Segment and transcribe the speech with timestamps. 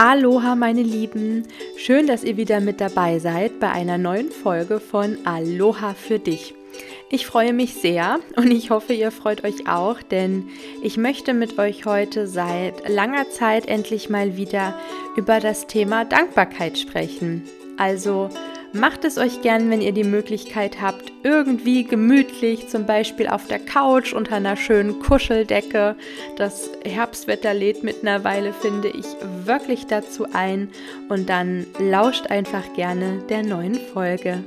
[0.00, 1.42] Aloha, meine Lieben.
[1.76, 6.54] Schön, dass ihr wieder mit dabei seid bei einer neuen Folge von Aloha für dich.
[7.10, 10.50] Ich freue mich sehr und ich hoffe, ihr freut euch auch, denn
[10.84, 14.78] ich möchte mit euch heute seit langer Zeit endlich mal wieder
[15.16, 17.42] über das Thema Dankbarkeit sprechen.
[17.76, 18.30] Also
[18.74, 23.60] Macht es euch gern, wenn ihr die Möglichkeit habt, irgendwie gemütlich, zum Beispiel auf der
[23.60, 25.96] Couch unter einer schönen Kuscheldecke.
[26.36, 29.06] Das Herbstwetter lädt mittlerweile, finde ich,
[29.44, 30.68] wirklich dazu ein.
[31.08, 34.44] Und dann lauscht einfach gerne der neuen Folge.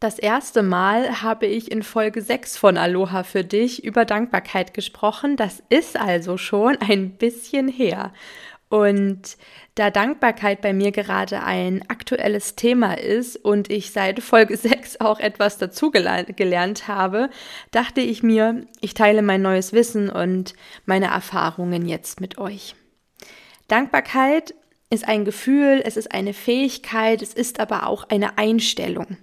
[0.00, 5.36] Das erste Mal habe ich in Folge 6 von Aloha für dich über Dankbarkeit gesprochen.
[5.36, 8.12] Das ist also schon ein bisschen her.
[8.72, 9.36] Und
[9.74, 15.20] da Dankbarkeit bei mir gerade ein aktuelles Thema ist und ich seit Folge 6 auch
[15.20, 17.28] etwas dazu gelernt habe,
[17.70, 20.54] dachte ich mir, ich teile mein neues Wissen und
[20.86, 22.74] meine Erfahrungen jetzt mit euch.
[23.68, 24.54] Dankbarkeit
[24.88, 29.18] ist ein Gefühl, es ist eine Fähigkeit, es ist aber auch eine Einstellung.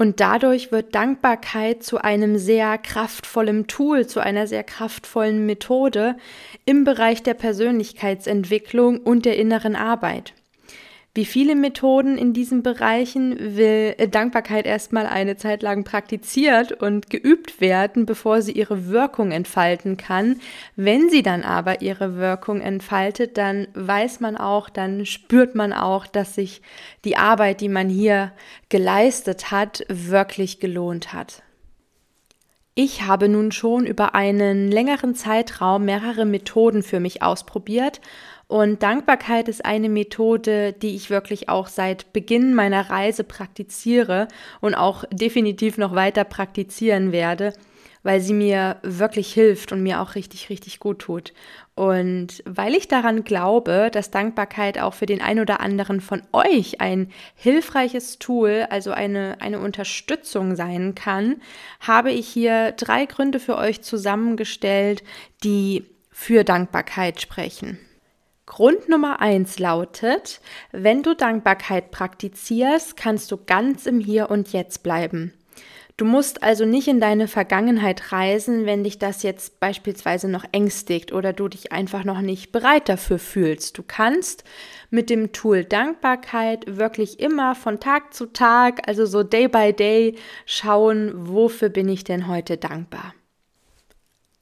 [0.00, 6.16] Und dadurch wird Dankbarkeit zu einem sehr kraftvollen Tool, zu einer sehr kraftvollen Methode
[6.64, 10.32] im Bereich der Persönlichkeitsentwicklung und der inneren Arbeit.
[11.12, 17.60] Wie viele Methoden in diesen Bereichen will Dankbarkeit erstmal eine Zeit lang praktiziert und geübt
[17.60, 20.40] werden, bevor sie ihre Wirkung entfalten kann.
[20.76, 26.06] Wenn sie dann aber ihre Wirkung entfaltet, dann weiß man auch, dann spürt man auch,
[26.06, 26.62] dass sich
[27.04, 28.30] die Arbeit, die man hier
[28.68, 31.42] geleistet hat, wirklich gelohnt hat.
[32.74, 38.00] Ich habe nun schon über einen längeren Zeitraum mehrere Methoden für mich ausprobiert.
[38.46, 44.28] Und Dankbarkeit ist eine Methode, die ich wirklich auch seit Beginn meiner Reise praktiziere
[44.60, 47.52] und auch definitiv noch weiter praktizieren werde,
[48.02, 51.32] weil sie mir wirklich hilft und mir auch richtig, richtig gut tut.
[51.74, 56.80] Und weil ich daran glaube, dass Dankbarkeit auch für den einen oder anderen von euch
[56.80, 61.40] ein hilfreiches Tool, also eine, eine Unterstützung sein kann,
[61.80, 65.02] habe ich hier drei Gründe für euch zusammengestellt,
[65.42, 67.78] die für Dankbarkeit sprechen.
[68.50, 70.40] Grund Nummer eins lautet,
[70.72, 75.32] wenn du Dankbarkeit praktizierst, kannst du ganz im Hier und Jetzt bleiben.
[76.00, 81.12] Du musst also nicht in deine Vergangenheit reisen, wenn dich das jetzt beispielsweise noch ängstigt
[81.12, 83.76] oder du dich einfach noch nicht bereit dafür fühlst.
[83.76, 84.42] Du kannst
[84.88, 90.14] mit dem Tool Dankbarkeit wirklich immer von Tag zu Tag, also so Day by Day,
[90.46, 93.12] schauen, wofür bin ich denn heute dankbar.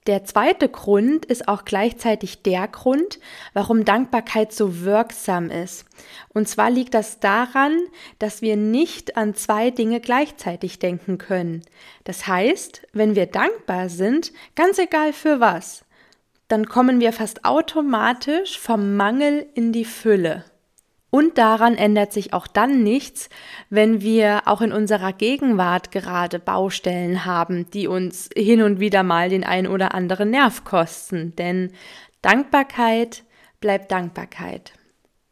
[0.09, 3.21] Der zweite Grund ist auch gleichzeitig der Grund,
[3.53, 5.85] warum Dankbarkeit so wirksam ist.
[6.33, 7.77] Und zwar liegt das daran,
[8.19, 11.63] dass wir nicht an zwei Dinge gleichzeitig denken können.
[12.05, 15.85] Das heißt, wenn wir dankbar sind, ganz egal für was,
[16.49, 20.47] dann kommen wir fast automatisch vom Mangel in die Fülle.
[21.11, 23.31] Und daran ändert sich auch dann nichts,
[23.71, 29.31] wenn wir auch in unserer Gegenwart gerade Baustellen haben, die uns hin und wieder mal
[29.31, 31.35] den ein oder anderen Nerv kosten.
[31.37, 31.73] Denn
[32.21, 33.25] Dankbarkeit
[33.61, 34.73] bleibt Dankbarkeit.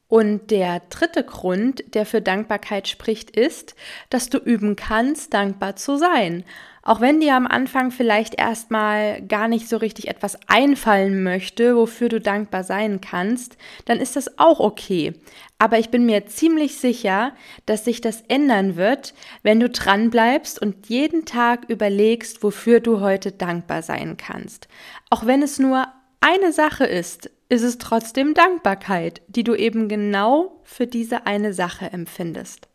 [0.09, 3.75] Und der dritte Grund, der für Dankbarkeit spricht, ist,
[4.09, 6.45] dass du üben kannst, dankbar zu sein.
[6.83, 12.09] Auch wenn dir am Anfang vielleicht erstmal gar nicht so richtig etwas einfallen möchte, wofür
[12.09, 13.57] du dankbar sein kannst,
[13.87, 15.15] dann ist das auch okay.
[15.59, 17.33] Aber ich bin mir ziemlich sicher,
[17.67, 23.01] dass sich das ändern wird, wenn du dran bleibst und jeden Tag überlegst, wofür du
[23.01, 24.69] heute dankbar sein kannst.
[25.11, 25.89] Auch wenn es nur
[26.21, 31.87] eine Sache ist, ist es trotzdem Dankbarkeit, die du eben genau für diese eine Sache
[31.93, 32.69] empfindest.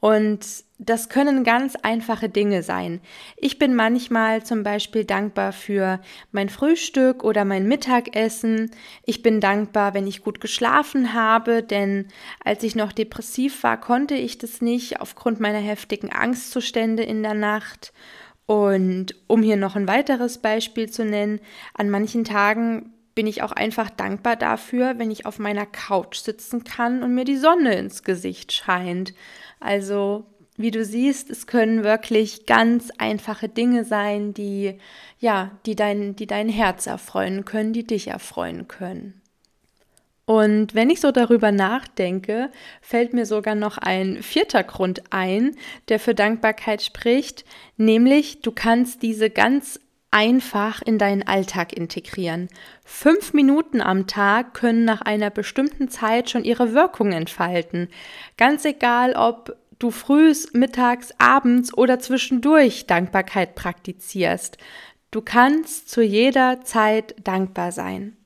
[0.00, 3.00] Und das können ganz einfache Dinge sein.
[3.36, 6.00] Ich bin manchmal zum Beispiel dankbar für
[6.32, 8.70] mein Frühstück oder mein Mittagessen.
[9.04, 12.08] Ich bin dankbar, wenn ich gut geschlafen habe, denn
[12.44, 17.34] als ich noch depressiv war, konnte ich das nicht aufgrund meiner heftigen Angstzustände in der
[17.34, 17.94] Nacht.
[18.44, 21.40] Und um hier noch ein weiteres Beispiel zu nennen,
[21.74, 26.62] an manchen Tagen bin ich auch einfach dankbar dafür, wenn ich auf meiner Couch sitzen
[26.62, 29.14] kann und mir die Sonne ins Gesicht scheint.
[29.58, 30.26] Also,
[30.56, 34.78] wie du siehst, es können wirklich ganz einfache Dinge sein, die
[35.18, 39.20] ja, die dein, die dein Herz erfreuen können, die dich erfreuen können.
[40.26, 42.50] Und wenn ich so darüber nachdenke,
[42.82, 45.56] fällt mir sogar noch ein vierter Grund ein,
[45.88, 47.44] der für Dankbarkeit spricht,
[47.76, 49.80] nämlich du kannst diese ganz
[50.10, 52.48] einfach in deinen Alltag integrieren.
[52.84, 57.88] Fünf Minuten am Tag können nach einer bestimmten Zeit schon ihre Wirkung entfalten.
[58.36, 64.58] Ganz egal, ob du frühs, mittags, abends oder zwischendurch Dankbarkeit praktizierst.
[65.10, 68.16] Du kannst zu jeder Zeit dankbar sein.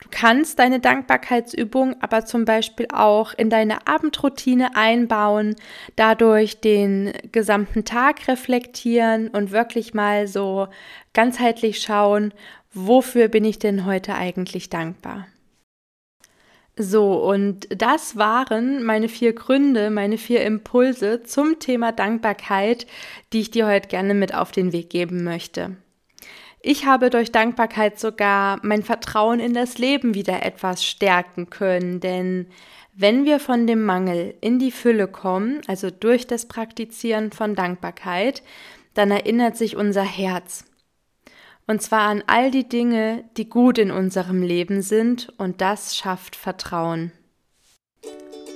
[0.00, 5.56] Du kannst deine Dankbarkeitsübung aber zum Beispiel auch in deine Abendroutine einbauen,
[5.96, 10.68] dadurch den gesamten Tag reflektieren und wirklich mal so
[11.14, 12.32] ganzheitlich schauen,
[12.72, 15.26] wofür bin ich denn heute eigentlich dankbar.
[16.80, 22.86] So, und das waren meine vier Gründe, meine vier Impulse zum Thema Dankbarkeit,
[23.32, 25.76] die ich dir heute gerne mit auf den Weg geben möchte.
[26.60, 32.48] Ich habe durch Dankbarkeit sogar mein Vertrauen in das Leben wieder etwas stärken können, denn
[32.94, 38.42] wenn wir von dem Mangel in die Fülle kommen, also durch das Praktizieren von Dankbarkeit,
[38.94, 40.64] dann erinnert sich unser Herz.
[41.68, 46.34] Und zwar an all die Dinge, die gut in unserem Leben sind, und das schafft
[46.34, 47.12] Vertrauen.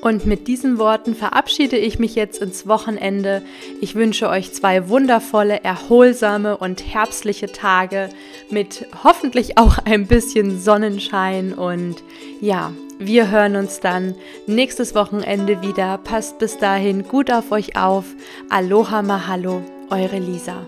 [0.03, 3.41] Und mit diesen Worten verabschiede ich mich jetzt ins Wochenende.
[3.81, 8.09] Ich wünsche euch zwei wundervolle, erholsame und herbstliche Tage
[8.51, 11.55] mit hoffentlich auch ein bisschen Sonnenschein.
[11.55, 12.03] Und
[12.41, 14.17] ja, wir hören uns dann
[14.49, 15.99] nächstes Wochenende wieder.
[15.99, 18.05] Passt bis dahin gut auf euch auf.
[18.51, 20.67] Aloha Mahalo, eure Lisa.